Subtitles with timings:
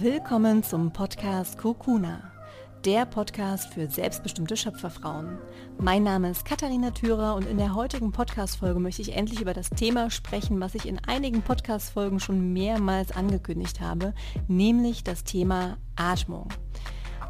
[0.00, 2.30] Willkommen zum Podcast Kokuna,
[2.84, 5.38] der Podcast für selbstbestimmte Schöpferfrauen.
[5.76, 9.70] Mein Name ist Katharina Thürer und in der heutigen Podcast-Folge möchte ich endlich über das
[9.70, 14.14] Thema sprechen, was ich in einigen Podcast-Folgen schon mehrmals angekündigt habe,
[14.46, 16.46] nämlich das Thema Atmung.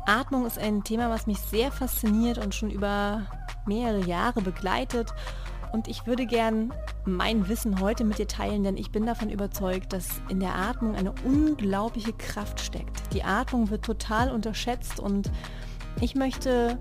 [0.04, 3.22] Atmung ist ein Thema, was mich sehr fasziniert und schon über
[3.64, 5.14] mehrere Jahre begleitet
[5.72, 6.74] und ich würde gern
[7.08, 10.94] mein Wissen heute mit dir teilen, denn ich bin davon überzeugt, dass in der Atmung
[10.94, 13.12] eine unglaubliche Kraft steckt.
[13.12, 15.30] Die Atmung wird total unterschätzt und
[16.00, 16.78] ich möchte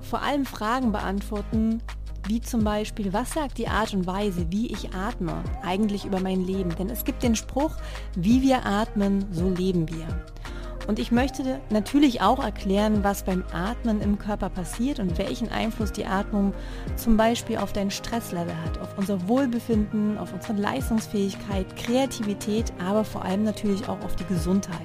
[0.00, 1.82] vor allem Fragen beantworten,
[2.26, 6.44] wie zum Beispiel, was sagt die Art und Weise, wie ich atme, eigentlich über mein
[6.44, 6.74] Leben?
[6.76, 7.76] Denn es gibt den Spruch,
[8.14, 10.06] wie wir atmen, so leben wir.
[10.88, 15.92] Und ich möchte natürlich auch erklären, was beim Atmen im Körper passiert und welchen Einfluss
[15.92, 16.54] die Atmung
[16.96, 23.22] zum Beispiel auf dein Stresslevel hat, auf unser Wohlbefinden, auf unsere Leistungsfähigkeit, Kreativität, aber vor
[23.22, 24.78] allem natürlich auch auf die Gesundheit.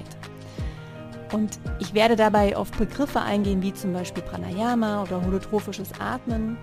[1.31, 6.57] Und ich werde dabei auf Begriffe eingehen, wie zum Beispiel Pranayama oder holotrophisches Atmen,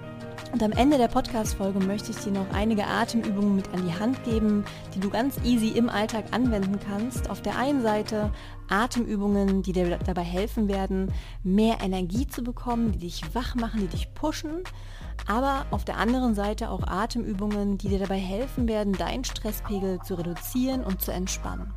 [0.52, 4.24] und am Ende der Podcast-Folge möchte ich dir noch einige Atemübungen mit an die Hand
[4.24, 7.30] geben, die du ganz easy im Alltag anwenden kannst.
[7.30, 8.32] Auf der einen Seite
[8.68, 11.12] Atemübungen, die dir dabei helfen werden,
[11.44, 14.64] mehr Energie zu bekommen, die dich wach machen, die dich pushen.
[15.26, 20.14] Aber auf der anderen Seite auch Atemübungen, die dir dabei helfen werden, deinen Stresspegel zu
[20.14, 21.72] reduzieren und zu entspannen.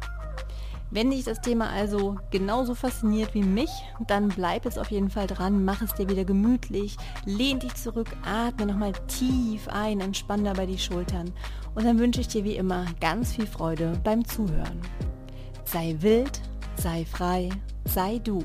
[0.94, 3.72] Wenn dich das Thema also genauso fasziniert wie mich,
[4.06, 8.16] dann bleib jetzt auf jeden Fall dran, mach es dir wieder gemütlich, lehn dich zurück,
[8.24, 11.34] atme nochmal tief ein, entspann dabei die Schultern
[11.74, 14.82] und dann wünsche ich dir wie immer ganz viel Freude beim Zuhören.
[15.66, 16.40] Sei wild,
[16.76, 17.50] sei frei,
[17.86, 18.44] sei du.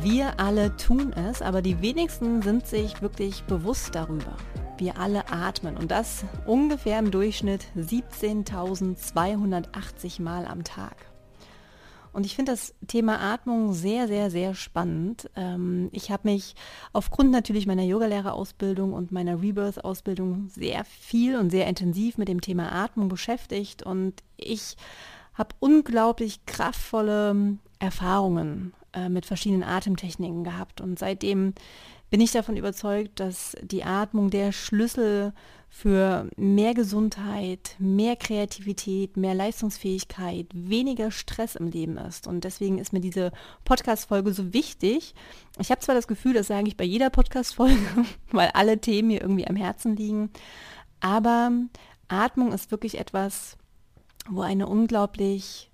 [0.00, 4.34] Wir alle tun es, aber die wenigsten sind sich wirklich bewusst darüber
[4.78, 10.96] wir alle atmen und das ungefähr im Durchschnitt 17.280 Mal am Tag.
[12.12, 15.28] Und ich finde das Thema Atmung sehr, sehr, sehr spannend.
[15.36, 16.54] Ähm, ich habe mich
[16.94, 22.72] aufgrund natürlich meiner Yogalehrerausbildung und meiner Rebirth-Ausbildung sehr viel und sehr intensiv mit dem Thema
[22.72, 24.78] Atmung beschäftigt und ich
[25.34, 31.52] habe unglaublich kraftvolle Erfahrungen äh, mit verschiedenen Atemtechniken gehabt und seitdem
[32.10, 35.32] bin ich davon überzeugt, dass die Atmung der Schlüssel
[35.68, 42.26] für mehr Gesundheit, mehr Kreativität, mehr Leistungsfähigkeit, weniger Stress im Leben ist.
[42.26, 43.32] Und deswegen ist mir diese
[43.64, 45.14] Podcast-Folge so wichtig.
[45.58, 47.76] Ich habe zwar das Gefühl, das sage ich bei jeder Podcast-Folge,
[48.30, 50.30] weil alle Themen mir irgendwie am Herzen liegen,
[51.00, 51.50] aber
[52.08, 53.56] Atmung ist wirklich etwas,
[54.28, 55.70] wo eine unglaublich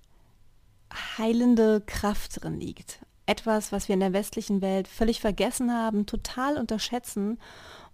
[1.17, 6.57] heilende Kraft drin liegt etwas, was wir in der westlichen Welt völlig vergessen haben, total
[6.57, 7.39] unterschätzen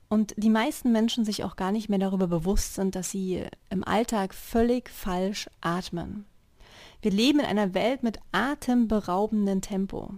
[0.10, 3.84] und die meisten Menschen sich auch gar nicht mehr darüber bewusst sind, dass sie im
[3.84, 6.26] Alltag völlig falsch atmen.
[7.02, 10.16] Wir leben in einer Welt mit atemberaubendem Tempo.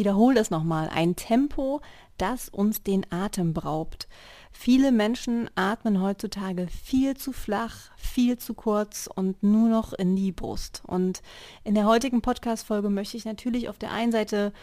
[0.00, 0.88] Wiederhole das nochmal.
[0.88, 1.82] Ein Tempo,
[2.16, 4.08] das uns den Atem beraubt.
[4.50, 10.32] Viele Menschen atmen heutzutage viel zu flach, viel zu kurz und nur noch in die
[10.32, 10.80] Brust.
[10.86, 11.20] Und
[11.64, 14.54] in der heutigen Podcast-Folge möchte ich natürlich auf der einen Seite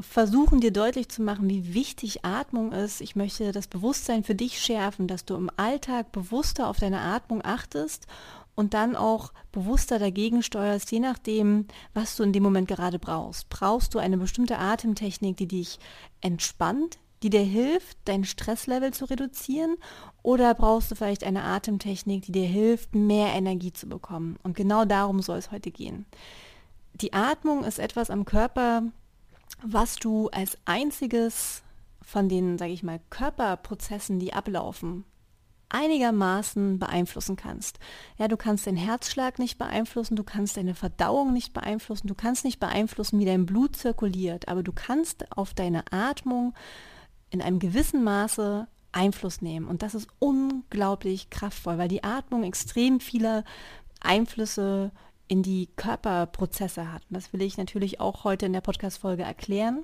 [0.00, 3.00] versuchen, dir deutlich zu machen, wie wichtig Atmung ist.
[3.00, 7.42] Ich möchte das Bewusstsein für dich schärfen, dass du im Alltag bewusster auf deine Atmung
[7.44, 8.08] achtest
[8.54, 13.48] und dann auch bewusster dagegen steuerst, je nachdem, was du in dem Moment gerade brauchst.
[13.48, 15.78] Brauchst du eine bestimmte Atemtechnik, die dich
[16.20, 19.76] entspannt, die dir hilft, dein Stresslevel zu reduzieren?
[20.22, 24.38] Oder brauchst du vielleicht eine Atemtechnik, die dir hilft, mehr Energie zu bekommen?
[24.42, 26.06] Und genau darum soll es heute gehen.
[26.92, 28.82] Die Atmung ist etwas am Körper,
[29.62, 31.62] was du als einziges
[32.02, 35.04] von den, sage ich mal, Körperprozessen, die ablaufen,
[35.74, 37.80] einigermaßen beeinflussen kannst.
[38.16, 42.44] Ja, du kannst den Herzschlag nicht beeinflussen, du kannst deine Verdauung nicht beeinflussen, du kannst
[42.44, 46.54] nicht beeinflussen, wie dein Blut zirkuliert, aber du kannst auf deine Atmung
[47.30, 49.66] in einem gewissen Maße Einfluss nehmen.
[49.66, 53.44] Und das ist unglaublich kraftvoll, weil die Atmung extrem viele
[54.00, 54.92] Einflüsse
[55.26, 57.02] in die Körperprozesse hat.
[57.10, 59.82] Das will ich natürlich auch heute in der Podcast-Folge erklären.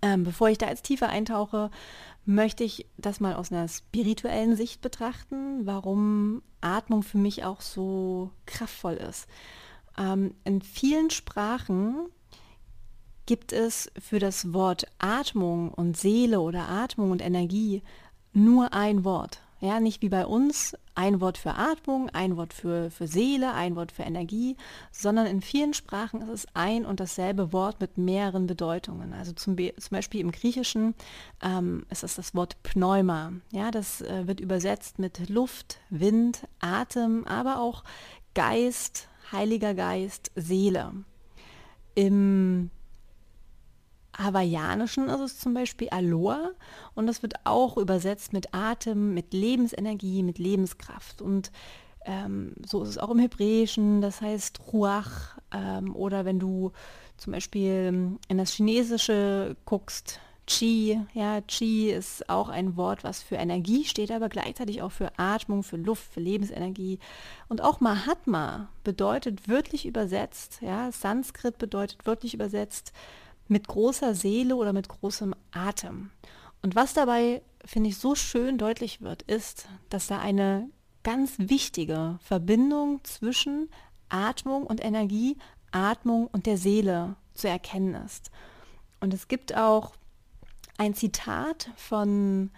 [0.00, 1.70] Ähm, bevor ich da jetzt tiefer eintauche,
[2.24, 8.30] möchte ich das mal aus einer spirituellen Sicht betrachten, warum Atmung für mich auch so
[8.46, 9.26] kraftvoll ist.
[9.98, 12.08] Ähm, in vielen Sprachen
[13.26, 17.82] gibt es für das Wort Atmung und Seele oder Atmung und Energie
[18.32, 19.43] nur ein Wort.
[19.60, 23.76] Ja, nicht wie bei uns ein Wort für Atmung, ein Wort für, für Seele, ein
[23.76, 24.56] Wort für Energie,
[24.92, 29.12] sondern in vielen Sprachen ist es ein und dasselbe Wort mit mehreren Bedeutungen.
[29.12, 30.94] Also zum, zum Beispiel im Griechischen
[31.42, 33.32] ähm, ist es das Wort Pneuma.
[33.52, 37.84] Ja, das äh, wird übersetzt mit Luft, Wind, Atem, aber auch
[38.34, 40.92] Geist, Heiliger Geist, Seele.
[41.94, 42.70] Im
[44.16, 46.50] Hawaiianischen ist es zum Beispiel Aloha
[46.94, 51.20] und das wird auch übersetzt mit Atem, mit Lebensenergie, mit Lebenskraft.
[51.20, 51.50] Und
[52.04, 55.38] ähm, so ist es auch im Hebräischen, das heißt Ruach.
[55.52, 56.72] Ähm, oder wenn du
[57.16, 63.36] zum Beispiel in das Chinesische guckst, Qi, ja, Qi ist auch ein Wort, was für
[63.36, 66.98] Energie steht, aber gleichzeitig auch für Atmung, für Luft, für Lebensenergie.
[67.48, 72.92] Und auch Mahatma bedeutet wörtlich übersetzt, ja, Sanskrit bedeutet wörtlich übersetzt
[73.48, 76.10] mit großer Seele oder mit großem Atem.
[76.62, 80.68] Und was dabei, finde ich, so schön deutlich wird, ist, dass da eine
[81.02, 83.68] ganz wichtige Verbindung zwischen
[84.08, 85.36] Atmung und Energie,
[85.70, 88.30] Atmung und der Seele zu erkennen ist.
[89.00, 89.92] Und es gibt auch
[90.78, 92.50] ein Zitat von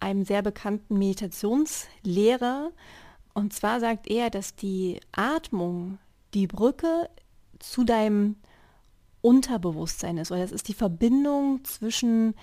[0.00, 2.70] einem sehr bekannten Meditationslehrer.
[3.34, 5.98] Und zwar sagt er, dass die Atmung
[6.32, 7.10] die Brücke
[7.58, 8.36] zu deinem
[9.22, 10.30] Unterbewusstsein ist.
[10.30, 12.34] Oder das ist die Verbindung zwischen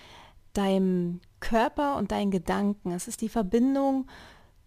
[0.53, 2.91] deinem Körper und deinen Gedanken.
[2.91, 4.07] Es ist die Verbindung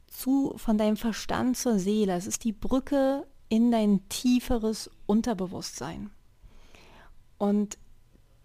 [0.06, 2.14] zu, von deinem Verstand zur Seele.
[2.14, 6.10] Es ist die Brücke in dein tieferes Unterbewusstsein.
[7.38, 7.78] Und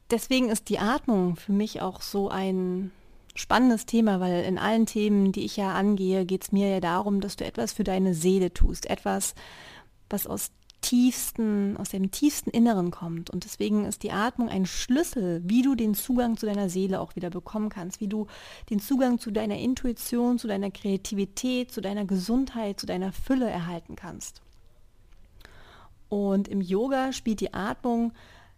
[0.10, 2.92] deswegen ist die Atmung für mich auch so ein
[3.36, 7.22] spannendes Thema, weil in allen Themen, die ich ja angehe, geht es mir ja darum,
[7.22, 9.36] dass du etwas für deine Seele tust, etwas,
[10.10, 10.52] was aus
[10.86, 13.32] tiefsten, aus dem tiefsten Inneren kommt.
[13.32, 17.16] Und deswegen ist die Atmung ein Schlüssel, wie du den Zugang zu deiner Seele auch
[17.16, 18.28] wieder bekommen kannst, wie du
[18.70, 23.96] den Zugang zu deiner Intuition, zu deiner Kreativität, zu deiner Gesundheit, zu deiner Fülle erhalten
[23.96, 24.44] kannst.
[26.08, 28.14] Und im Yoga spielt die Atmung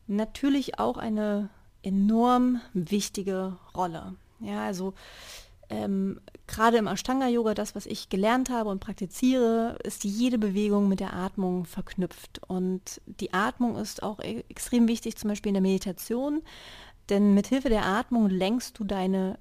[0.06, 1.50] natürlich auch eine
[1.82, 4.16] enorm wichtige Rolle.
[4.42, 4.94] Ja, also
[5.70, 11.00] ähm, gerade im Ashtanga-Yoga, das, was ich gelernt habe und praktiziere, ist jede Bewegung mit
[11.00, 12.42] der Atmung verknüpft.
[12.48, 16.42] Und die Atmung ist auch e extrem wichtig, zum Beispiel in der Meditation,
[17.10, 19.40] denn mit Hilfe der Atmung lenkst du deine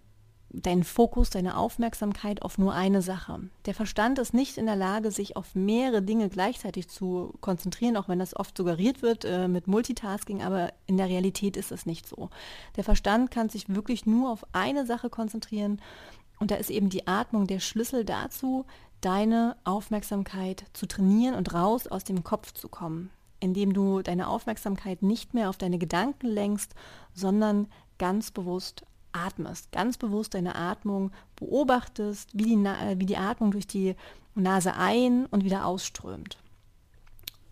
[0.50, 3.40] deinen Fokus, deine Aufmerksamkeit auf nur eine Sache.
[3.66, 8.08] Der Verstand ist nicht in der Lage, sich auf mehrere Dinge gleichzeitig zu konzentrieren, auch
[8.08, 12.08] wenn das oft suggeriert wird äh, mit Multitasking, aber in der Realität ist es nicht
[12.08, 12.30] so.
[12.76, 15.80] Der Verstand kann sich wirklich nur auf eine Sache konzentrieren
[16.38, 18.66] und da ist eben die Atmung der Schlüssel dazu,
[19.00, 23.10] deine Aufmerksamkeit zu trainieren und raus aus dem Kopf zu kommen,
[23.40, 26.74] indem du deine Aufmerksamkeit nicht mehr auf deine Gedanken lenkst,
[27.14, 28.84] sondern ganz bewusst
[29.16, 33.94] atmest, ganz bewusst deine Atmung beobachtest, wie die, äh, wie die Atmung durch die
[34.34, 36.38] Nase ein- und wieder ausströmt.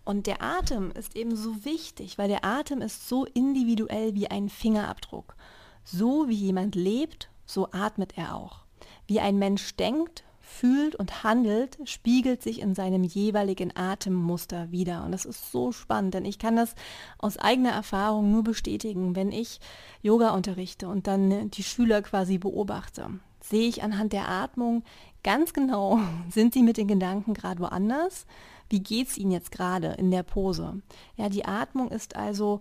[0.04, 4.50] Und der Atem ist eben so wichtig, weil der Atem ist so individuell wie ein
[4.50, 5.34] Fingerabdruck.
[5.82, 8.64] So wie jemand lebt, so atmet er auch.
[9.06, 15.04] Wie ein Mensch denkt, fühlt und handelt, spiegelt sich in seinem jeweiligen Atemmuster wieder.
[15.04, 16.74] Und das ist so spannend, denn ich kann das
[17.18, 19.58] aus eigener Erfahrung nur bestätigen, wenn ich
[20.02, 23.08] Yoga unterrichte und dann die Schüler quasi beobachte.
[23.40, 24.84] Sehe ich anhand der Atmung
[25.22, 25.98] ganz genau,
[26.30, 28.26] sind sie mit den Gedanken gerade woanders?
[28.68, 30.82] Wie geht es ihnen jetzt gerade in der Pose?
[31.16, 32.60] Ja, die Atmung ist also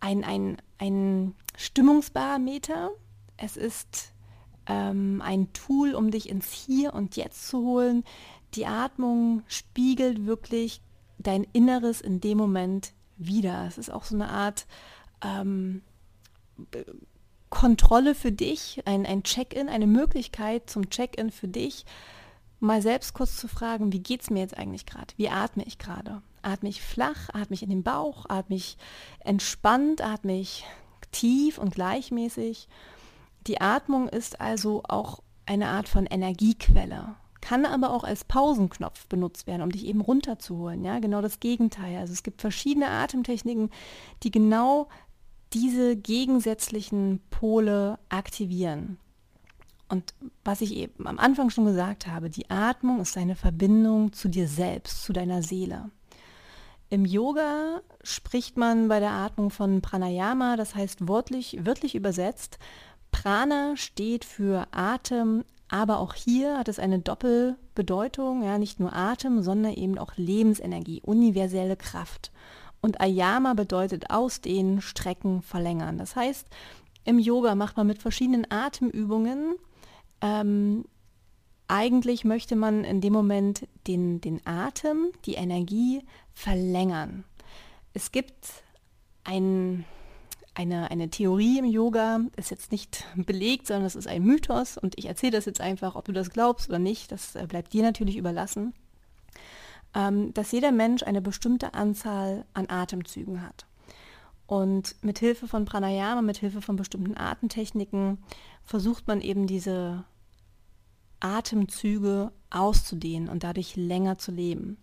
[0.00, 2.90] ein, ein, ein Stimmungsbarometer.
[3.36, 4.12] Es ist
[4.66, 8.04] ähm, ein Tool, um dich ins Hier und Jetzt zu holen.
[8.54, 10.80] Die Atmung spiegelt wirklich
[11.18, 13.66] dein Inneres in dem Moment wieder.
[13.66, 14.66] Es ist auch so eine Art
[15.22, 15.82] ähm,
[17.50, 21.84] Kontrolle für dich, ein, ein Check-in, eine Möglichkeit zum Check-in für dich,
[22.60, 25.14] mal selbst kurz zu fragen, wie geht es mir jetzt eigentlich gerade?
[25.16, 26.22] Wie atme ich gerade?
[26.42, 27.28] Atme ich flach?
[27.32, 28.26] Atme ich in den Bauch?
[28.28, 28.76] Atme ich
[29.20, 30.00] entspannt?
[30.00, 30.64] Atme ich
[31.12, 32.68] tief und gleichmäßig?
[33.46, 39.46] Die Atmung ist also auch eine Art von Energiequelle, kann aber auch als Pausenknopf benutzt
[39.46, 40.84] werden, um dich eben runterzuholen.
[40.84, 41.98] Ja, genau das Gegenteil.
[41.98, 43.70] Also es gibt verschiedene Atemtechniken,
[44.24, 44.88] die genau
[45.52, 48.98] diese gegensätzlichen Pole aktivieren.
[49.88, 54.28] Und was ich eben am Anfang schon gesagt habe, die Atmung ist eine Verbindung zu
[54.28, 55.90] dir selbst, zu deiner Seele.
[56.88, 62.58] Im Yoga spricht man bei der Atmung von Pranayama, das heißt wörtlich, wörtlich übersetzt
[63.22, 69.42] Prana steht für Atem, aber auch hier hat es eine Doppelbedeutung, ja, nicht nur Atem,
[69.42, 72.30] sondern eben auch Lebensenergie, universelle Kraft.
[72.82, 75.96] Und Ayama bedeutet ausdehnen, strecken, verlängern.
[75.96, 76.46] Das heißt,
[77.04, 79.54] im Yoga macht man mit verschiedenen Atemübungen,
[80.20, 80.84] ähm,
[81.68, 86.02] eigentlich möchte man in dem Moment den, den Atem, die Energie
[86.34, 87.24] verlängern.
[87.94, 88.62] Es gibt
[89.24, 89.86] ein
[90.56, 94.98] eine, eine Theorie im Yoga, ist jetzt nicht belegt, sondern es ist ein Mythos und
[94.98, 97.82] ich erzähle das jetzt einfach, ob du das glaubst oder nicht, das äh, bleibt dir
[97.82, 98.72] natürlich überlassen.
[99.96, 103.66] ähm, dass jeder Mensch eine bestimmte Anzahl an Atemzügen hat.
[104.46, 108.18] Und mit Hilfe von Pranayama, mit Hilfe von bestimmten Atemtechniken
[108.62, 110.04] versucht man eben diese
[111.18, 114.76] Atemzüge auszudehnen und dadurch länger zu leben.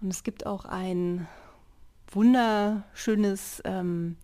[0.00, 1.26] Und es gibt auch ein
[2.10, 4.16] wunderschönes, ähm,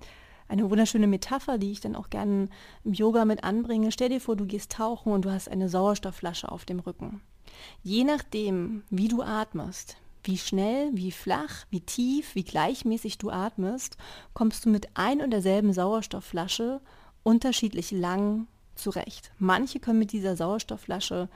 [0.54, 2.48] eine wunderschöne Metapher, die ich dann auch gerne
[2.84, 3.90] im Yoga mit anbringe.
[3.90, 7.20] Stell dir vor, du gehst tauchen und du hast eine Sauerstoffflasche auf dem Rücken.
[7.82, 13.96] Je nachdem, wie du atmest, wie schnell, wie flach, wie tief, wie gleichmäßig du atmest,
[14.32, 16.80] kommst du mit ein und derselben Sauerstoffflasche
[17.24, 18.46] unterschiedlich lang
[18.76, 19.32] zurecht.
[19.38, 21.28] Manche können mit dieser Sauerstoffflasche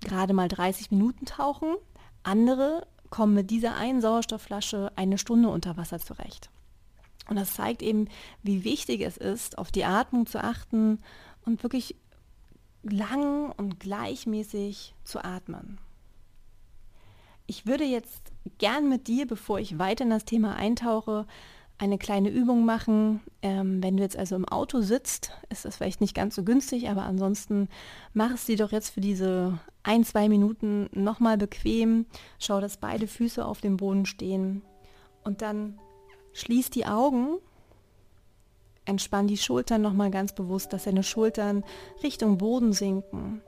[0.00, 1.76] gerade mal 30 Minuten tauchen,
[2.22, 6.50] andere kommen mit dieser einen Sauerstoffflasche eine Stunde unter Wasser zurecht.
[7.28, 8.08] Und das zeigt eben,
[8.42, 10.98] wie wichtig es ist, auf die Atmung zu achten
[11.44, 11.96] und wirklich
[12.82, 15.78] lang und gleichmäßig zu atmen.
[17.46, 21.26] Ich würde jetzt gern mit dir, bevor ich weiter in das Thema eintauche,
[21.78, 23.20] eine kleine Übung machen.
[23.42, 26.88] Ähm, wenn du jetzt also im Auto sitzt, ist das vielleicht nicht ganz so günstig,
[26.88, 27.68] aber ansonsten
[28.14, 32.06] mach es dir doch jetzt für diese ein, zwei Minuten nochmal bequem.
[32.38, 34.62] Schau, dass beide Füße auf dem Boden stehen
[35.22, 35.78] und dann
[36.36, 37.38] schließ die Augen.
[38.84, 41.64] Entspann die Schultern nochmal ganz bewusst, dass deine Schultern
[42.02, 43.40] Richtung Boden sinken.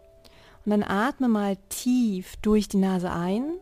[0.64, 3.52] Und dann atme mal tief durch die Nase ein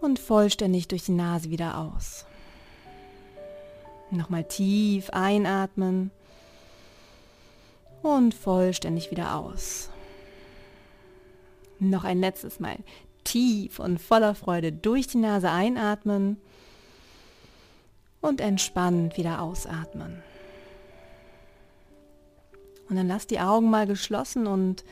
[0.00, 2.24] und vollständig durch die Nase wieder aus.
[4.10, 6.10] Nochmal tief einatmen
[8.02, 9.90] und vollständig wieder aus.
[11.80, 12.78] Noch ein letztes Mal
[13.24, 16.38] tief und voller Freude durch die Nase einatmen
[18.20, 20.22] und entspannt wieder ausatmen.
[22.88, 24.84] Und dann lass die Augen mal geschlossen und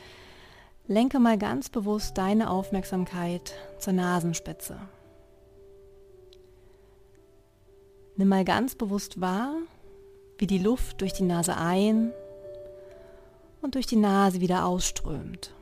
[0.87, 4.77] lenke mal ganz bewusst deine Aufmerksamkeit zur Nasenspitze.
[8.15, 9.53] Nimm mal ganz bewusst wahr,
[10.37, 12.11] wie die Luft durch die Nase ein
[13.61, 15.53] und durch die Nase wieder ausströmt.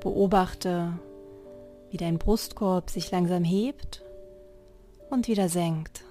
[0.00, 0.92] Beobachte,
[1.90, 4.01] wie dein Brustkorb sich langsam hebt
[5.12, 6.04] und wieder senkt.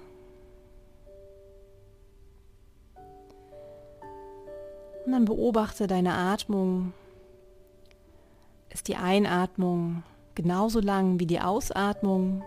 [5.04, 6.92] Und dann beobachte deine Atmung.
[8.70, 10.04] Ist die Einatmung
[10.34, 12.44] genauso lang wie die Ausatmung?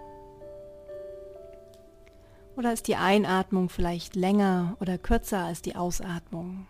[2.56, 6.68] Oder ist die Einatmung vielleicht länger oder kürzer als die Ausatmung?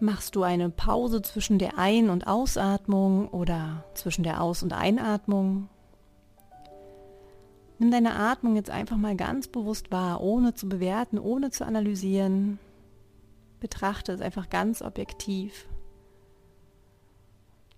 [0.00, 5.68] Machst du eine Pause zwischen der Ein- und Ausatmung oder zwischen der Aus- und Einatmung?
[7.82, 12.60] Nimm deine Atmung jetzt einfach mal ganz bewusst wahr, ohne zu bewerten, ohne zu analysieren.
[13.58, 15.66] Betrachte es einfach ganz objektiv.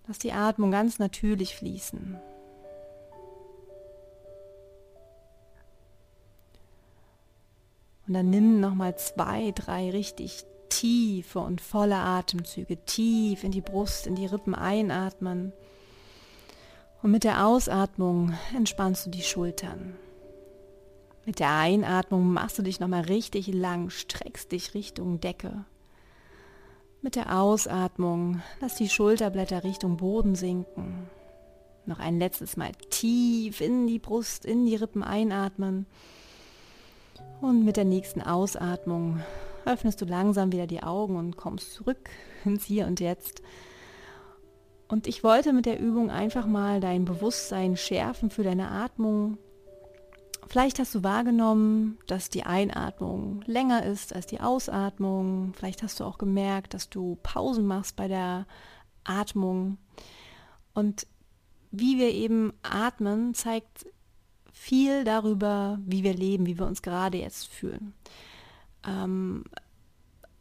[0.06, 2.18] Lass die Atmung ganz natürlich fließen.
[8.06, 14.06] Und dann nimm nochmal zwei, drei richtig tiefe und volle Atemzüge, tief in die Brust,
[14.06, 15.54] in die Rippen einatmen.
[17.04, 19.94] Und mit der Ausatmung entspannst du die Schultern.
[21.26, 25.66] Mit der Einatmung machst du dich nochmal richtig lang, streckst dich Richtung Decke.
[27.02, 31.10] Mit der Ausatmung lass die Schulterblätter Richtung Boden sinken.
[31.84, 35.84] Noch ein letztes Mal tief in die Brust, in die Rippen einatmen.
[37.42, 39.20] Und mit der nächsten Ausatmung
[39.66, 42.08] öffnest du langsam wieder die Augen und kommst zurück
[42.46, 43.42] ins Hier und Jetzt.
[44.94, 49.38] Und ich wollte mit der Übung einfach mal dein Bewusstsein schärfen für deine Atmung.
[50.46, 55.52] Vielleicht hast du wahrgenommen, dass die Einatmung länger ist als die Ausatmung.
[55.52, 58.46] Vielleicht hast du auch gemerkt, dass du Pausen machst bei der
[59.02, 59.78] Atmung.
[60.74, 61.08] Und
[61.72, 63.86] wie wir eben atmen, zeigt
[64.52, 67.94] viel darüber, wie wir leben, wie wir uns gerade jetzt fühlen.
[68.86, 69.42] Ähm,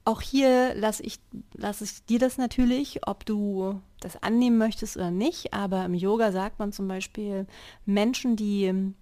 [0.06, 1.20] auch hier lasse ich,
[1.54, 5.54] lass ich dir das natürlich, ob du das annehmen möchtest oder nicht.
[5.54, 7.48] Aber im Yoga sagt man zum Beispiel,
[7.86, 8.94] Menschen, die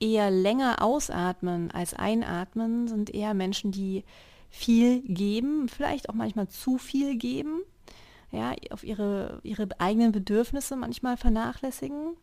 [0.00, 4.04] eher länger ausatmen als einatmen, sind eher Menschen, die
[4.48, 7.60] viel geben, vielleicht auch manchmal zu viel geben,
[8.32, 12.16] ja, auf ihre, ihre eigenen Bedürfnisse manchmal vernachlässigen.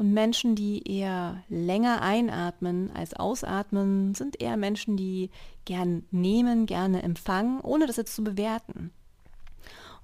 [0.00, 5.28] Und Menschen, die eher länger einatmen als ausatmen, sind eher Menschen, die
[5.66, 8.92] gern nehmen, gerne empfangen, ohne das jetzt zu bewerten.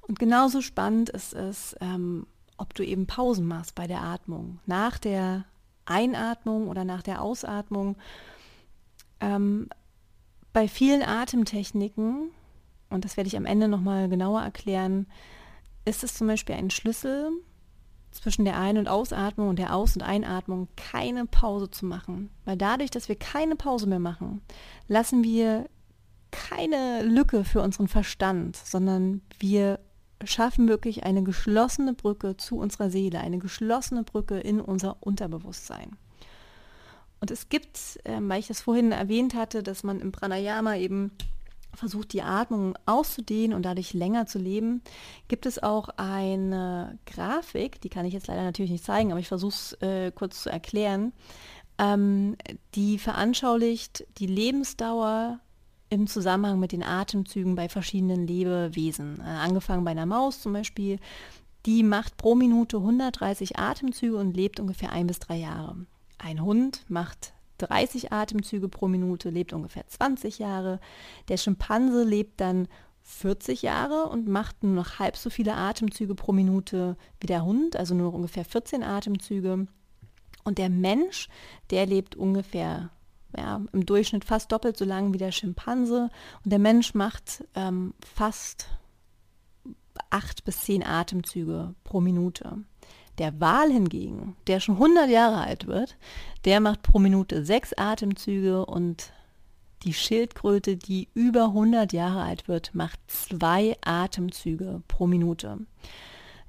[0.03, 2.27] Und genauso spannend ist es, ähm,
[2.59, 4.59] ob du eben Pausen machst bei der Atmung.
[4.67, 5.47] Nach der
[5.87, 7.97] Einatmung oder nach der Ausatmung.
[9.21, 9.71] Ähm,
[10.53, 12.33] bei vielen Atemtechniken,
[12.91, 15.07] und das werde ich am Ende nochmal genauer erklären,
[15.87, 17.31] ist es zum Beispiel ein Schlüssel
[18.23, 22.31] zwischen der Ein- und Ausatmung und der Aus- und Einatmung keine Pause zu machen.
[22.45, 24.43] Weil dadurch, dass wir keine Pause mehr machen,
[24.89, 25.67] lassen wir
[26.31, 29.81] keine Lücke für unseren Verstand, sondern wir
[30.25, 35.97] schaffen wirklich eine geschlossene Brücke zu unserer Seele, eine geschlossene Brücke in unser Unterbewusstsein.
[37.21, 41.13] Und es gibt, äh, weil ich das vorhin erwähnt hatte, dass man im Pranayama eben
[41.77, 44.83] versucht, die Atmung auszudehnen und dadurch länger zu leben,
[45.29, 49.29] gibt es auch eine Grafik, die kann ich jetzt leider natürlich nicht zeigen, aber ich
[49.29, 51.13] versuche es äh, kurz zu erklären,
[51.79, 52.37] ähm,
[52.75, 55.41] die veranschaulicht die Lebensdauer
[55.89, 59.21] im Zusammenhang mit den Atemzügen bei verschiedenen Lebewesen.
[59.21, 60.99] Äh, angefangen bei einer Maus zum Beispiel,
[61.65, 65.77] die macht pro Minute 130 Atemzüge und lebt ungefähr ein bis drei Jahre.
[66.19, 70.81] Ein Hund macht 30 Atemzüge pro Minute, lebt ungefähr 20 Jahre.
[71.29, 72.69] Der Schimpanse lebt dann
[73.03, 77.77] 40 Jahre und macht nur noch halb so viele Atemzüge pro Minute wie der Hund,
[77.77, 79.69] also nur ungefähr 14 Atemzüge.
[80.45, 81.29] Und der Mensch,
[81.71, 82.91] der lebt ungefähr
[83.37, 86.11] ja, im Durchschnitt fast doppelt so lang wie der Schimpanse.
[86.45, 88.69] Und der Mensch macht ähm, fast
[90.11, 92.59] acht bis zehn Atemzüge pro Minute.
[93.19, 95.97] Der Wal hingegen, der schon 100 Jahre alt wird,
[96.45, 99.13] der macht pro Minute sechs Atemzüge und
[99.85, 105.59] die Schildkröte, die über 100 Jahre alt wird, macht zwei Atemzüge pro Minute.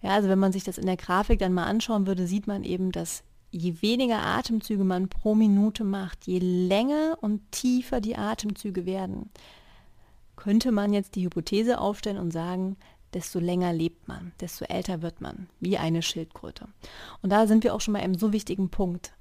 [0.01, 2.63] Ja, also wenn man sich das in der Grafik dann mal anschauen würde, sieht man
[2.63, 8.85] eben, dass je weniger Atemzüge man pro Minute macht, je länger und tiefer die Atemzüge
[8.85, 9.29] werden,
[10.35, 12.77] könnte man jetzt die Hypothese aufstellen und sagen,
[13.17, 16.67] desto länger lebt man, desto älter wird man, wie eine Schildkröte.
[17.23, 19.11] Und da sind wir auch schon bei einem so wichtigen Punkt.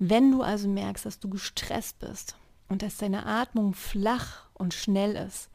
[0.00, 2.34] Wenn du also merkst, dass du gestresst bist
[2.68, 5.48] und dass deine Atmung flach und schnell ist,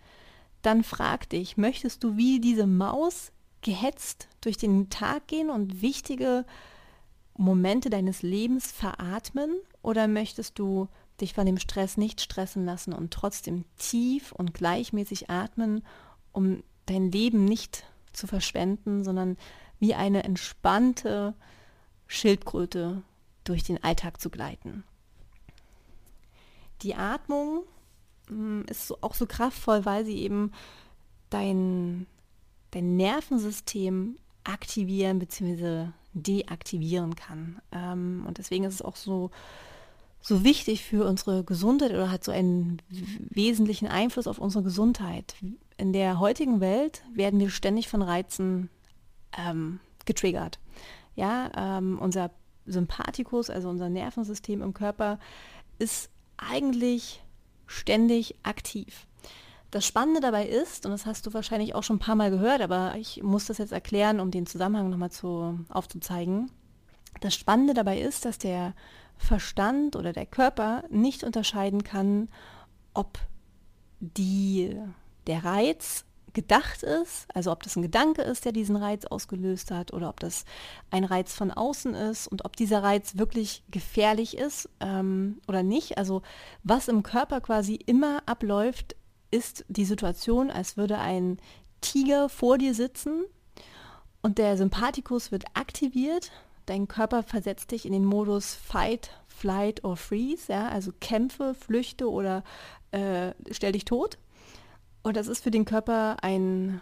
[0.61, 6.45] dann frag dich, möchtest du wie diese Maus gehetzt durch den Tag gehen und wichtige
[7.35, 9.51] Momente deines Lebens veratmen
[9.81, 10.87] oder möchtest du
[11.19, 15.83] dich von dem Stress nicht stressen lassen und trotzdem tief und gleichmäßig atmen,
[16.31, 19.37] um dein Leben nicht zu verschwenden, sondern
[19.79, 21.33] wie eine entspannte
[22.07, 23.01] Schildkröte
[23.43, 24.83] durch den Alltag zu gleiten.
[26.81, 27.63] Die Atmung
[28.27, 30.51] hm, ist auch so kraftvoll, weil sie eben
[31.29, 32.07] dein,
[32.71, 35.87] dein Nervensystem aktivieren bzw.
[36.13, 37.61] deaktivieren kann.
[37.71, 39.31] Ähm, und deswegen ist es auch so,
[40.21, 42.81] so wichtig für unsere Gesundheit oder hat so einen
[43.29, 45.35] wesentlichen Einfluss auf unsere Gesundheit.
[45.77, 48.69] In der heutigen Welt werden wir ständig von Reizen
[49.37, 50.59] ähm, getriggert.
[51.15, 52.31] Ja, ähm, unser
[52.65, 55.19] Sympathikus, also unser Nervensystem im Körper,
[55.79, 57.23] ist eigentlich
[57.65, 59.07] ständig aktiv.
[59.71, 62.61] Das Spannende dabei ist, und das hast du wahrscheinlich auch schon ein paar Mal gehört,
[62.61, 66.51] aber ich muss das jetzt erklären, um den Zusammenhang nochmal zu, aufzuzeigen.
[67.21, 68.73] Das Spannende dabei ist, dass der
[69.21, 72.29] Verstand oder der Körper nicht unterscheiden kann,
[72.93, 73.19] ob
[73.99, 74.75] die,
[75.27, 79.93] der Reiz gedacht ist, also ob das ein Gedanke ist, der diesen Reiz ausgelöst hat,
[79.93, 80.45] oder ob das
[80.89, 85.97] ein Reiz von außen ist und ob dieser Reiz wirklich gefährlich ist ähm, oder nicht.
[85.97, 86.21] Also
[86.63, 88.95] was im Körper quasi immer abläuft,
[89.29, 91.37] ist die Situation, als würde ein
[91.81, 93.23] Tiger vor dir sitzen
[94.21, 96.31] und der Sympathikus wird aktiviert.
[96.71, 102.09] Dein Körper versetzt dich in den Modus Fight, Flight or Freeze, ja, also kämpfe, flüchte
[102.09, 102.45] oder
[102.91, 104.17] äh, stell dich tot.
[105.03, 106.79] Und das ist für den Körper ein,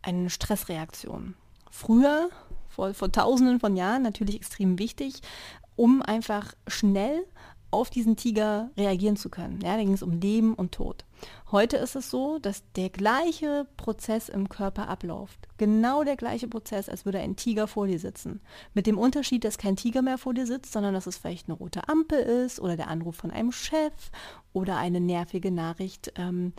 [0.00, 1.34] eine Stressreaktion.
[1.70, 2.30] Früher,
[2.70, 5.20] vor, vor tausenden von Jahren, natürlich extrem wichtig,
[5.74, 7.22] um einfach schnell
[7.76, 9.60] auf diesen Tiger reagieren zu können.
[9.62, 11.04] Ja, da ging es um Leben und Tod.
[11.52, 15.46] Heute ist es so, dass der gleiche Prozess im Körper abläuft.
[15.58, 18.40] Genau der gleiche Prozess, als würde ein Tiger vor dir sitzen.
[18.74, 21.56] Mit dem Unterschied, dass kein Tiger mehr vor dir sitzt, sondern dass es vielleicht eine
[21.58, 23.92] rote Ampel ist oder der Anruf von einem Chef
[24.52, 26.54] oder eine nervige Nachricht ähm,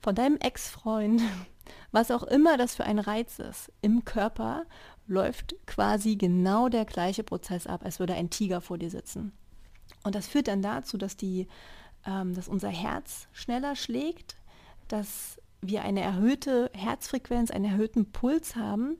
[0.00, 1.20] von deinem Ex-Freund.
[1.92, 3.70] Was auch immer das für ein Reiz ist.
[3.82, 4.64] Im Körper
[5.06, 9.32] läuft quasi genau der gleiche Prozess ab, als würde ein Tiger vor dir sitzen.
[10.04, 11.46] Und das führt dann dazu, dass, die,
[12.06, 14.36] ähm, dass unser Herz schneller schlägt,
[14.88, 18.96] dass wir eine erhöhte Herzfrequenz, einen erhöhten Puls haben,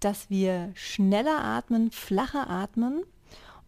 [0.00, 3.02] dass wir schneller atmen, flacher atmen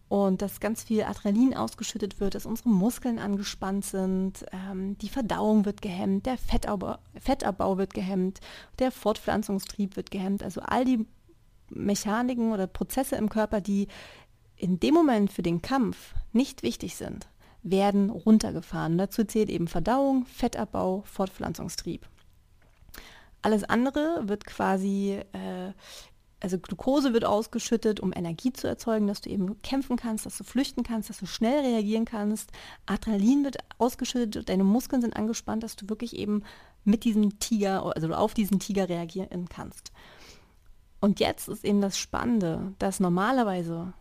[0.07, 5.65] und dass ganz viel Adrenalin ausgeschüttet wird, dass unsere Muskeln angespannt sind, ähm, die Verdauung
[5.65, 8.39] wird gehemmt, der Fettabbau, Fettabbau wird gehemmt,
[8.79, 10.41] der Fortpflanzungstrieb wird gehemmt.
[10.41, 11.05] Also all die
[11.69, 13.87] Mechaniken oder Prozesse im Körper, die
[14.59, 17.27] in dem Moment für den Kampf nicht wichtig sind,
[17.63, 18.97] werden runtergefahren.
[18.97, 22.07] Dazu zählt eben Verdauung, Fettabbau, Fortpflanzungstrieb.
[23.41, 25.73] Alles andere wird quasi äh,
[26.41, 30.43] also Glucose wird ausgeschüttet, um Energie zu erzeugen, dass du eben kämpfen kannst, dass du
[30.43, 32.51] flüchten kannst, dass du schnell reagieren kannst.
[32.85, 36.43] Adrenalin wird ausgeschüttet, deine Muskeln sind angespannt, dass du wirklich eben
[36.85, 39.91] mit diesem Tiger, also auf diesen Tiger reagieren kannst.
[41.01, 43.93] Und jetzt ist eben das Spannende, dass normalerweise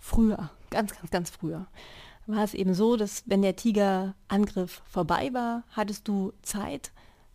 [0.00, 1.66] früher, ganz, ganz, ganz früher,
[2.26, 6.92] war es eben so, dass wenn der Tigerangriff vorbei war, hattest du Zeit,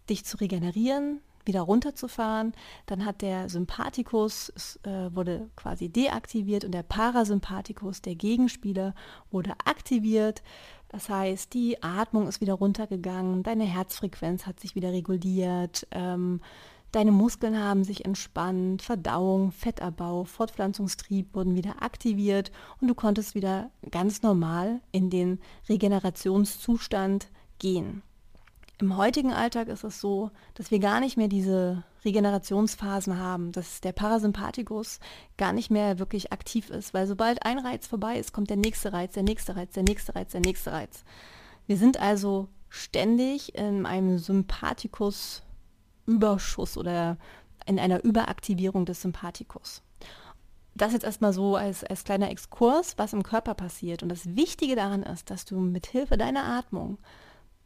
[0.09, 2.53] dich zu regenerieren, wieder runterzufahren.
[2.85, 8.95] Dann hat der Sympathikus, es, äh, wurde quasi deaktiviert und der Parasympathikus, der Gegenspieler,
[9.31, 10.41] wurde aktiviert.
[10.89, 16.41] Das heißt, die Atmung ist wieder runtergegangen, deine Herzfrequenz hat sich wieder reguliert, ähm,
[16.95, 23.69] deine Muskeln haben sich entspannt, Verdauung, Fettabbau, Fortpflanzungstrieb wurden wieder aktiviert und du konntest wieder
[23.91, 27.27] ganz normal in den Regenerationszustand
[27.59, 28.01] gehen.
[28.79, 33.81] Im heutigen Alltag ist es so, dass wir gar nicht mehr diese Regenerationsphasen haben, dass
[33.81, 34.99] der Parasympathikus
[35.37, 38.93] gar nicht mehr wirklich aktiv ist, weil sobald ein Reiz vorbei ist, kommt der nächste
[38.93, 41.03] Reiz, der nächste Reiz, der nächste Reiz, der nächste Reiz.
[41.67, 44.19] Wir sind also ständig in einem
[46.05, 47.17] Sympathikus-Überschuss oder
[47.65, 49.81] in einer Überaktivierung des Sympathikus.
[50.75, 54.03] Das jetzt erstmal so als, als kleiner Exkurs, was im Körper passiert.
[54.03, 56.97] Und das Wichtige daran ist, dass du mit Hilfe deiner Atmung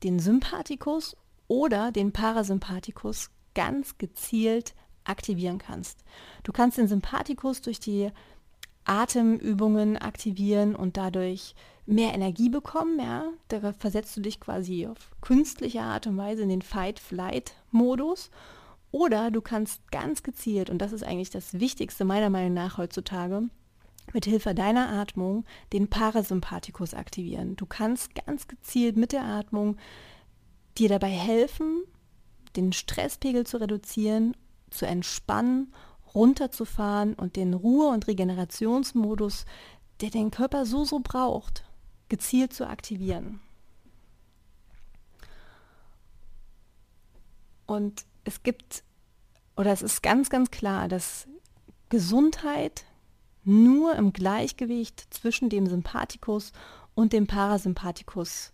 [0.04, 6.04] den Sympathikus oder den Parasympathikus ganz gezielt aktivieren kannst.
[6.44, 8.12] Du kannst den Sympathikus durch die
[8.86, 13.00] Atemübungen aktivieren und dadurch mehr Energie bekommen.
[13.00, 13.26] Ja?
[13.48, 18.30] Da versetzt du dich quasi auf künstliche Art und Weise in den Fight-Flight-Modus.
[18.92, 23.44] Oder du kannst ganz gezielt, und das ist eigentlich das Wichtigste meiner Meinung nach heutzutage,
[24.14, 27.56] mit Hilfe deiner Atmung den Parasympathikus aktivieren.
[27.56, 29.78] Du kannst ganz gezielt mit der Atmung
[30.80, 31.84] dir dabei helfen,
[32.56, 34.36] den Stresspegel zu reduzieren,
[34.72, 35.74] zu entspannen,
[36.14, 39.46] runterzufahren und den Ruhe- und Regenerationsmodus,
[40.02, 41.64] der den Körper so, so braucht,
[42.08, 43.40] gezielt zu aktivieren.
[47.66, 48.84] Und es gibt,
[49.56, 51.28] oder es ist ganz, ganz klar, dass
[51.90, 52.86] Gesundheit
[53.44, 56.52] nur im Gleichgewicht zwischen dem Sympathikus
[56.96, 58.54] und dem Parasympathikus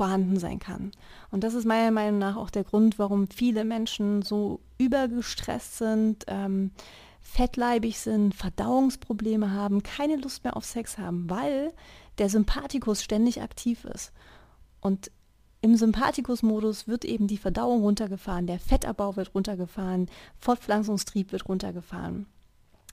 [0.00, 0.92] vorhanden sein kann.
[1.30, 6.24] Und das ist meiner Meinung nach auch der Grund, warum viele Menschen so übergestresst sind,
[6.26, 6.70] ähm,
[7.20, 11.74] fettleibig sind, Verdauungsprobleme haben, keine Lust mehr auf Sex haben, weil
[12.16, 14.10] der Sympathikus ständig aktiv ist.
[14.80, 15.10] Und
[15.60, 20.08] im Sympathikus-Modus wird eben die Verdauung runtergefahren, der Fettabbau wird runtergefahren,
[20.38, 22.24] Fortpflanzungstrieb wird runtergefahren.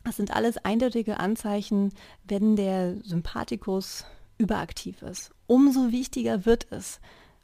[0.04, 1.94] Das sind alles eindeutige Anzeichen,
[2.26, 4.04] wenn der Sympathikus
[4.38, 5.32] überaktiv ist.
[5.48, 7.00] Umso wichtiger wird es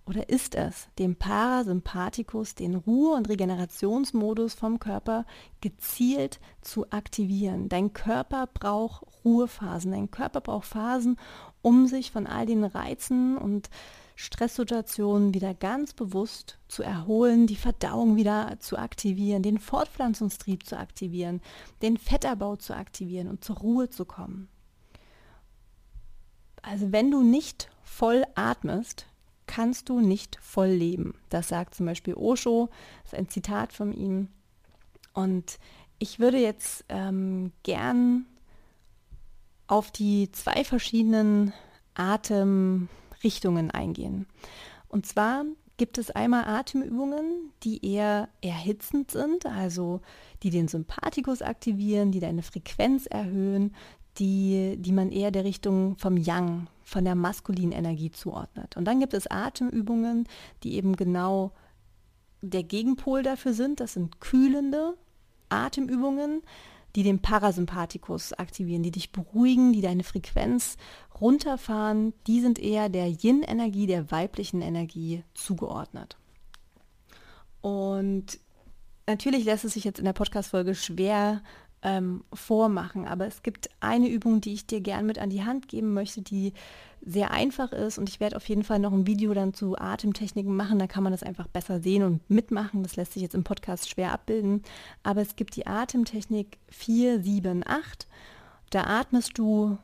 [0.05, 5.25] oder ist es, dem Parasympathikus, den Ruhe- und Regenerationsmodus vom Körper
[5.61, 7.69] gezielt zu aktivieren.
[7.69, 11.17] Dein Körper braucht Ruhephasen, dein Körper braucht Phasen,
[11.61, 13.69] um sich von all den Reizen und
[14.15, 21.41] Stresssituationen wieder ganz bewusst zu erholen, die Verdauung wieder zu aktivieren, den Fortpflanzungstrieb zu aktivieren,
[21.81, 24.49] den Fettabbau zu aktivieren und zur Ruhe zu kommen.
[26.63, 29.05] Also wenn du nicht voll atmest,
[29.45, 31.13] kannst du nicht voll leben.
[31.29, 32.69] Das sagt zum Beispiel Osho,
[33.03, 34.29] das ist ein Zitat von ihm.
[35.13, 35.59] Und
[35.99, 38.25] ich würde jetzt ähm, gern
[39.67, 41.53] auf die zwei verschiedenen
[41.93, 42.89] Atem
[43.23, 44.25] Richtungen eingehen.
[44.87, 45.45] Und zwar
[45.77, 50.01] gibt es einmal Atemübungen, die eher erhitzend sind, also
[50.43, 53.73] die den Sympathikus aktivieren, die deine Frequenz erhöhen,
[54.19, 58.77] die, die man eher der Richtung vom Yang, von der maskulinen Energie zuordnet.
[58.77, 60.27] Und dann gibt es Atemübungen,
[60.63, 61.51] die eben genau
[62.41, 63.79] der Gegenpol dafür sind.
[63.79, 64.95] Das sind kühlende
[65.49, 66.41] Atemübungen,
[66.95, 70.77] die den Parasympathikus aktivieren, die dich beruhigen, die deine Frequenz
[71.19, 76.17] runterfahren, die sind eher der Yin-Energie, der weiblichen Energie zugeordnet.
[77.61, 78.39] Und
[79.07, 81.41] natürlich lässt es sich jetzt in der Podcast-Folge schwer
[81.83, 83.07] ähm, vormachen.
[83.07, 86.21] Aber es gibt eine Übung, die ich dir gern mit an die Hand geben möchte,
[86.21, 86.53] die
[87.05, 87.97] sehr einfach ist.
[87.97, 90.79] Und ich werde auf jeden Fall noch ein Video dann zu Atemtechniken machen.
[90.79, 92.83] Da kann man das einfach besser sehen und mitmachen.
[92.83, 94.63] Das lässt sich jetzt im Podcast schwer abbilden.
[95.03, 98.07] Aber es gibt die Atemtechnik 4, 7, 8.
[98.69, 99.77] Da atmest du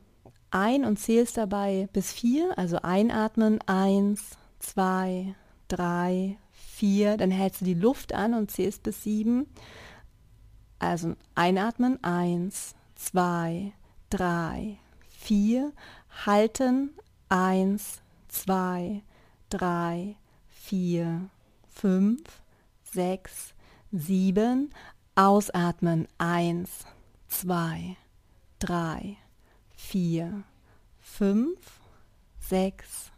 [0.51, 2.57] ein und zählst dabei bis 4.
[2.57, 5.35] Also einatmen 1, 2,
[5.67, 7.17] 3, 4.
[7.17, 9.45] Dann hältst du die Luft an und zählst bis 7.
[10.79, 13.73] Also einatmen, eins, zwei,
[14.09, 14.77] drei,
[15.09, 15.73] vier,
[16.25, 16.91] halten,
[17.27, 19.03] eins, zwei,
[19.49, 20.15] drei,
[20.47, 21.29] vier,
[21.67, 22.21] fünf,
[22.83, 23.53] sechs,
[23.91, 24.73] sieben,
[25.15, 26.85] ausatmen, eins,
[27.27, 27.97] zwei,
[28.59, 29.17] drei,
[29.75, 30.43] vier,
[30.99, 31.79] fünf,
[32.39, 33.11] sechs,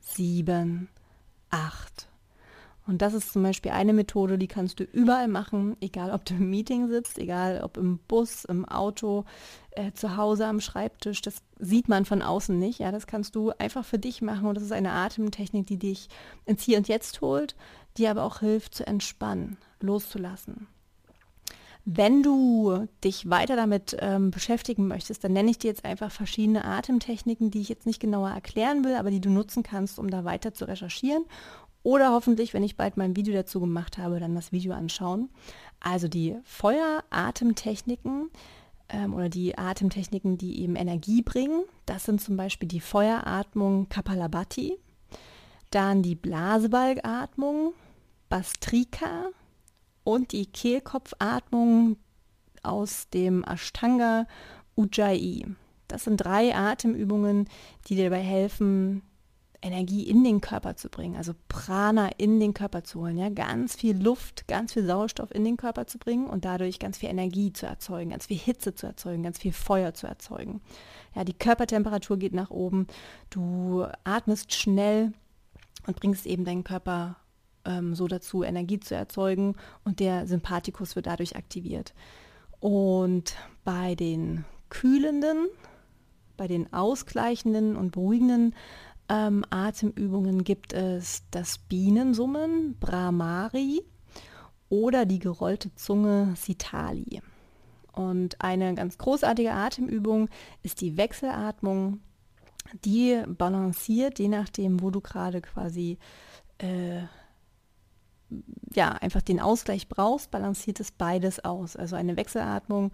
[0.00, 0.88] sieben,
[1.50, 2.07] acht.
[2.88, 6.32] Und das ist zum Beispiel eine Methode, die kannst du überall machen, egal ob du
[6.32, 9.26] im Meeting sitzt, egal ob im Bus, im Auto,
[9.72, 11.20] äh, zu Hause am Schreibtisch.
[11.20, 12.78] Das sieht man von außen nicht.
[12.78, 14.46] Ja, das kannst du einfach für dich machen.
[14.46, 16.08] Und das ist eine Atemtechnik, die dich
[16.46, 17.56] ins Hier und Jetzt holt,
[17.98, 20.66] die aber auch hilft zu entspannen, loszulassen.
[21.84, 26.64] Wenn du dich weiter damit ähm, beschäftigen möchtest, dann nenne ich dir jetzt einfach verschiedene
[26.64, 30.24] Atemtechniken, die ich jetzt nicht genauer erklären will, aber die du nutzen kannst, um da
[30.24, 31.24] weiter zu recherchieren.
[31.82, 35.30] Oder hoffentlich, wenn ich bald mein Video dazu gemacht habe, dann das Video anschauen.
[35.80, 38.30] Also die Feueratemtechniken
[38.88, 41.62] ähm, oder die Atemtechniken, die eben Energie bringen.
[41.86, 44.78] Das sind zum Beispiel die Feueratmung Kapalabhati,
[45.70, 47.74] dann die Blasebalgatmung
[48.28, 49.28] Bastrika
[50.04, 51.96] und die Kehlkopfatmung
[52.62, 54.26] aus dem Ashtanga
[54.76, 55.46] Ujjayi.
[55.86, 57.48] Das sind drei Atemübungen,
[57.86, 59.02] die dir dabei helfen,
[59.60, 63.74] Energie in den Körper zu bringen, also Prana in den Körper zu holen, ja, ganz
[63.74, 67.52] viel Luft, ganz viel Sauerstoff in den Körper zu bringen und dadurch ganz viel Energie
[67.52, 70.60] zu erzeugen, ganz viel Hitze zu erzeugen, ganz viel Feuer zu erzeugen.
[71.14, 72.86] Ja, die Körpertemperatur geht nach oben,
[73.30, 75.12] du atmest schnell
[75.86, 77.16] und bringst eben deinen Körper
[77.64, 81.94] ähm, so dazu, Energie zu erzeugen und der Sympathikus wird dadurch aktiviert.
[82.60, 85.46] Und bei den kühlenden,
[86.36, 88.54] bei den ausgleichenden und beruhigenden
[89.08, 93.82] ähm, Atemübungen gibt es das Bienensummen, Brahmari
[94.68, 97.22] oder die gerollte Zunge, Sitali.
[97.92, 100.28] Und eine ganz großartige Atemübung
[100.62, 102.00] ist die Wechselatmung.
[102.84, 105.98] Die balanciert, je nachdem, wo du gerade quasi
[106.58, 107.00] äh,
[108.74, 111.76] ja, einfach den Ausgleich brauchst, balanciert es beides aus.
[111.76, 112.92] Also eine Wechselatmung,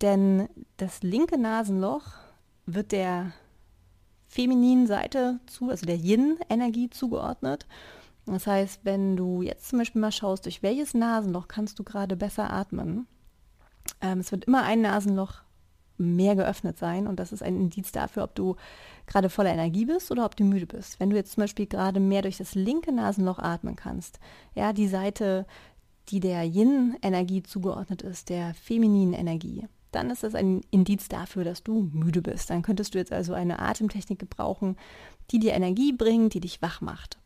[0.00, 2.04] denn das linke Nasenloch
[2.66, 3.32] wird der
[4.32, 7.66] femininen Seite zu, also der Yin-Energie zugeordnet.
[8.24, 12.16] Das heißt, wenn du jetzt zum Beispiel mal schaust, durch welches Nasenloch kannst du gerade
[12.16, 13.06] besser atmen,
[14.00, 15.42] ähm, es wird immer ein Nasenloch
[15.98, 18.56] mehr geöffnet sein und das ist ein Indiz dafür, ob du
[19.06, 20.98] gerade voller Energie bist oder ob du müde bist.
[20.98, 24.18] Wenn du jetzt zum Beispiel gerade mehr durch das linke Nasenloch atmen kannst,
[24.54, 25.46] ja, die Seite,
[26.08, 31.62] die der Yin-Energie zugeordnet ist, der femininen Energie, dann ist das ein Indiz dafür, dass
[31.62, 32.50] du müde bist.
[32.50, 34.76] Dann könntest du jetzt also eine Atemtechnik gebrauchen,
[35.30, 37.18] die dir Energie bringt, die dich wach macht.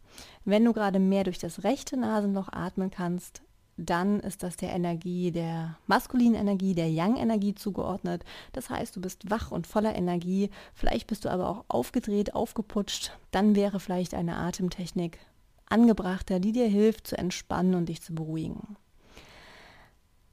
[0.45, 3.43] Wenn du gerade mehr durch das rechte Nasenloch atmen kannst,
[3.77, 8.25] dann ist das der Energie, der maskulinen Energie, der Yang-Energie zugeordnet.
[8.53, 10.51] Das heißt, du bist wach und voller Energie.
[10.75, 13.13] Vielleicht bist du aber auch aufgedreht, aufgeputscht.
[13.31, 15.19] Dann wäre vielleicht eine Atemtechnik
[15.67, 18.77] angebrachter, die dir hilft zu entspannen und dich zu beruhigen.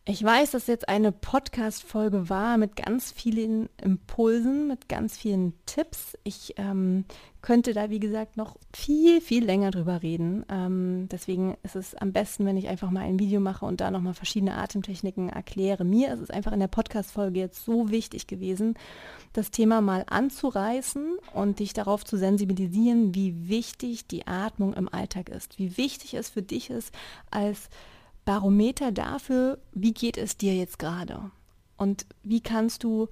[0.06, 6.18] Ich weiß, dass jetzt eine Podcast-Folge war mit ganz vielen Impulsen, mit ganz vielen Tipps.
[6.26, 7.06] Ich ähm,
[7.42, 10.46] könnte da, wie gesagt, noch viel, viel länger drüber reden.
[10.50, 13.92] Ähm, deswegen ist es am besten, wenn ich einfach mal ein Video mache und da
[13.92, 15.86] nochmal verschiedene Atemtechniken erkläre.
[15.86, 18.74] Mir ist es einfach in der Podcast-Folge jetzt so wichtig gewesen,
[19.32, 25.30] das Thema mal anzureißen und dich darauf zu sensibilisieren, wie wichtig die Atmung im Alltag
[25.30, 26.94] ist, wie wichtig es für dich ist,
[27.32, 27.70] als
[28.26, 31.32] Barometer dafür, wie geht es dir jetzt gerade
[31.78, 33.10] und wie kannst du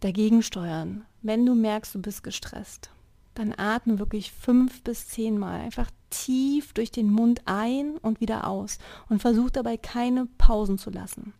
[0.00, 2.90] dagegen steuern, wenn du merkst, du bist gestresst.
[3.34, 8.46] Dann atme wirklich fünf bis zehn Mal einfach tief durch den Mund ein und wieder
[8.46, 11.34] aus und versuch dabei keine Pausen zu lassen.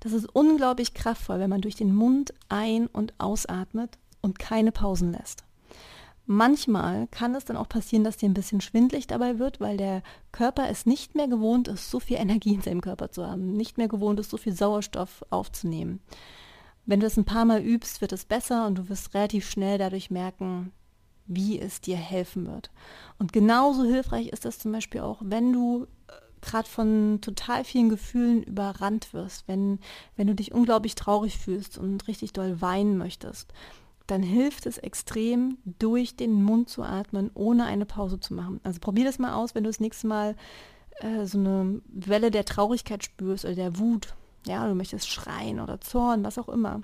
[0.00, 5.12] Das ist unglaublich kraftvoll, wenn man durch den Mund ein- und ausatmet und keine Pausen
[5.12, 5.44] lässt.
[6.26, 10.02] Manchmal kann es dann auch passieren, dass dir ein bisschen schwindlig dabei wird, weil der
[10.32, 13.76] Körper es nicht mehr gewohnt ist, so viel Energie in seinem Körper zu haben, nicht
[13.76, 16.00] mehr gewohnt ist, so viel Sauerstoff aufzunehmen.
[16.86, 19.76] Wenn du es ein paar Mal übst, wird es besser und du wirst relativ schnell
[19.76, 20.72] dadurch merken,
[21.26, 22.70] wie es dir helfen wird.
[23.18, 27.90] Und genauso hilfreich ist das zum Beispiel auch, wenn du äh, gerade von total vielen
[27.90, 29.78] Gefühlen überrannt wirst, wenn,
[30.16, 33.52] wenn du dich unglaublich traurig fühlst und richtig doll weinen möchtest
[34.06, 38.60] dann hilft es extrem, durch den Mund zu atmen, ohne eine Pause zu machen.
[38.62, 40.36] Also probier das mal aus, wenn du das nächste Mal
[41.00, 44.14] äh, so eine Welle der Traurigkeit spürst oder der Wut,
[44.46, 46.82] ja, du möchtest schreien oder Zorn, was auch immer.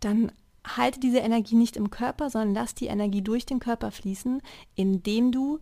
[0.00, 0.32] Dann
[0.64, 4.40] halte diese Energie nicht im Körper, sondern lass die Energie durch den Körper fließen,
[4.74, 5.60] indem du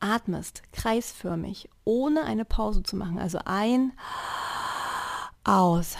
[0.00, 3.18] atmest, kreisförmig, ohne eine Pause zu machen.
[3.18, 3.92] Also ein,
[5.44, 5.96] aus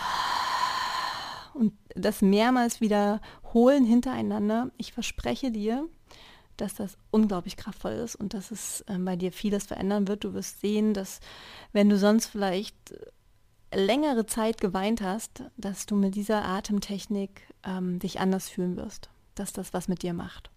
[1.55, 2.81] und das mehrmals
[3.55, 4.71] wiederholen hintereinander.
[4.77, 5.89] Ich verspreche dir,
[6.57, 10.25] dass das unglaublich kraftvoll ist und dass es äh, bei dir vieles verändern wird.
[10.25, 11.21] Du wirst sehen, dass
[11.73, 12.77] wenn du sonst vielleicht
[13.73, 19.53] längere Zeit geweint hast, dass du mit dieser Atemtechnik ähm, dich anders fühlen wirst, dass
[19.53, 20.51] das was mit dir macht.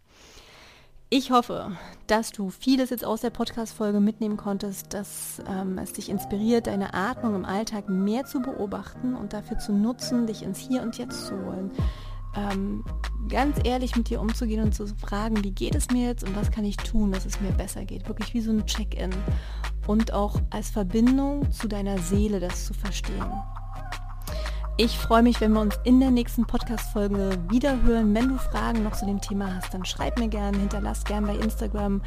[1.09, 1.71] Ich hoffe,
[2.07, 6.93] dass du vieles jetzt aus der Podcast-Folge mitnehmen konntest, dass ähm, es dich inspiriert, deine
[6.93, 11.27] Atmung im Alltag mehr zu beobachten und dafür zu nutzen, dich ins Hier und Jetzt
[11.27, 11.71] zu holen.
[12.37, 12.83] Ähm,
[13.29, 16.51] ganz ehrlich mit dir umzugehen und zu fragen, wie geht es mir jetzt und was
[16.51, 18.07] kann ich tun, dass es mir besser geht.
[18.07, 19.09] Wirklich wie so ein Check-in.
[19.87, 23.25] Und auch als Verbindung zu deiner Seele das zu verstehen.
[24.79, 28.13] Ich freue mich, wenn wir uns in der nächsten Podcast-Folge wiederhören.
[28.13, 31.35] Wenn du Fragen noch zu dem Thema hast, dann schreib mir gerne, hinterlass gerne bei
[31.35, 31.99] Instagram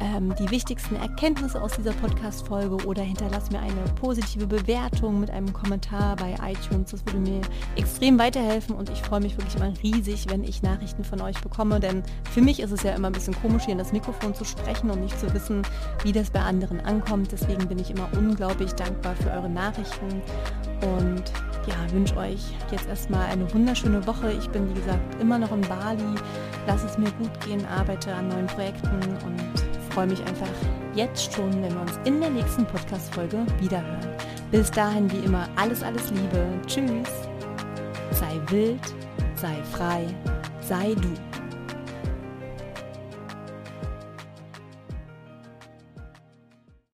[0.00, 5.52] ähm, die wichtigsten Erkenntnisse aus dieser Podcast-Folge oder hinterlass mir eine positive Bewertung mit einem
[5.52, 6.92] Kommentar bei iTunes.
[6.92, 7.40] Das würde mir
[7.74, 11.80] extrem weiterhelfen und ich freue mich wirklich immer riesig, wenn ich Nachrichten von euch bekomme,
[11.80, 14.44] denn für mich ist es ja immer ein bisschen komisch, hier in das Mikrofon zu
[14.44, 15.62] sprechen und nicht zu wissen,
[16.04, 17.32] wie das bei anderen ankommt.
[17.32, 20.22] Deswegen bin ich immer unglaublich dankbar für eure Nachrichten
[20.82, 21.24] und
[21.66, 24.32] ja, wünsche euch jetzt erstmal eine wunderschöne Woche.
[24.32, 26.14] Ich bin, wie gesagt, immer noch in Bali.
[26.66, 28.88] Lass es mir gut gehen, arbeite an neuen Projekten
[29.24, 30.48] und freue mich einfach
[30.94, 34.16] jetzt schon, wenn wir uns in der nächsten Podcast-Folge wiederhören.
[34.50, 36.46] Bis dahin, wie immer, alles, alles Liebe.
[36.66, 37.08] Tschüss.
[38.10, 38.80] Sei wild,
[39.34, 40.06] sei frei,
[40.60, 41.31] sei du.